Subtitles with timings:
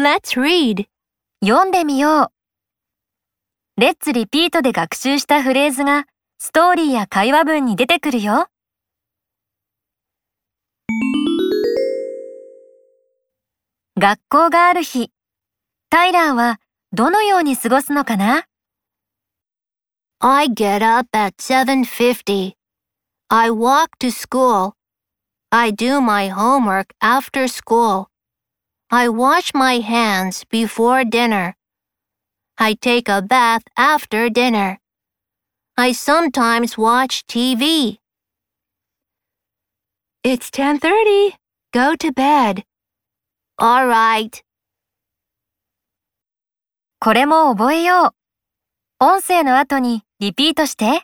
[0.00, 0.86] Let's read.
[1.44, 2.32] 読んでみよ
[3.76, 3.80] う。
[3.80, 6.06] レッツリピートで学習したフレーズが
[6.38, 8.46] ストーリーや会話文に出てくるよ。
[13.98, 15.10] 学校がある日、
[15.90, 16.60] タイラーは
[16.92, 18.46] どのように過ごすのかな
[20.20, 22.54] ？I get up at 7:50.
[23.28, 24.72] I walk to school.
[25.50, 28.09] I do my homework after school.
[28.89, 31.55] I wash my hands before dinner.
[32.57, 34.79] I take a bath after dinner.
[35.75, 37.97] I sometimes watch TV.
[40.23, 41.35] It's 10:30.
[41.73, 42.63] Go to bed.
[43.57, 44.41] All right.
[46.99, 48.13] これも覚えよ
[49.01, 49.05] う。
[49.05, 51.03] 音声の後にリピートして。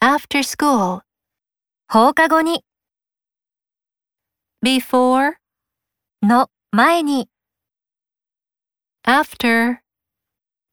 [0.00, 1.00] After school.
[1.88, 2.62] 放課後に
[4.64, 5.42] Before.
[6.22, 7.27] の 前に
[9.03, 9.77] After.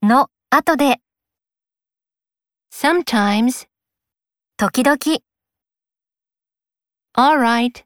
[0.00, 1.00] の後で
[2.72, 3.66] Sometimes.
[4.56, 4.96] 時々
[7.14, 7.82] All right.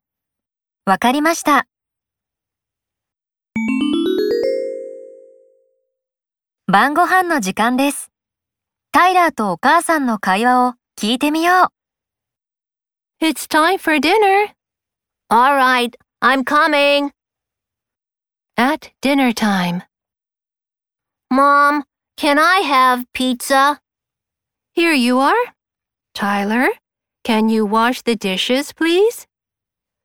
[0.84, 1.66] わかりました。
[6.66, 8.10] 晩ご飯の時間です。
[8.92, 11.72] タイラーとお母さんの会話を聞いてみよ
[13.22, 13.24] う。
[13.24, 14.52] It's time for dinner.
[15.30, 17.10] All right, I'm coming.
[18.62, 19.82] At dinner time.
[21.32, 21.82] Mom,
[22.16, 23.80] can I have pizza?
[24.72, 25.55] Here you are.
[26.14, 26.68] Tyler,
[27.24, 29.27] can you wash the dishes, please?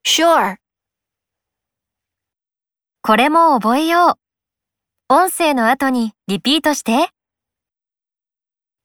[0.03, 0.57] Sure.
[3.03, 4.17] これも覚えよ
[5.09, 5.13] う。
[5.13, 7.09] 音声の後にリピートして。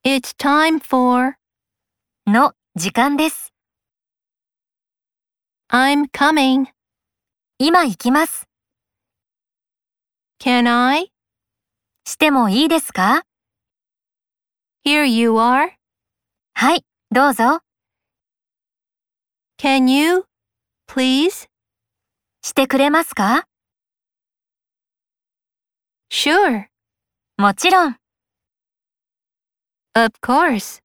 [0.05, 1.37] It's time for.
[2.27, 3.55] の時間です。
[5.71, 6.67] I'm coming.
[7.59, 8.52] 今行きます。
[10.43, 11.13] Can I?
[12.05, 13.23] してもいいですか
[14.85, 15.71] Here you are.
[16.55, 17.61] はい、どうぞ。
[19.57, 20.25] Can you?
[20.89, 21.47] Please?
[22.43, 23.45] してくれますか
[26.11, 26.65] Sure.
[27.39, 27.97] もちろん。
[29.95, 30.83] Of course.